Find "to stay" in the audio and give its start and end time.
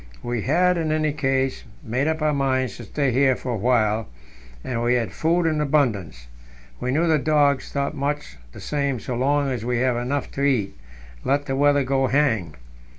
2.77-3.11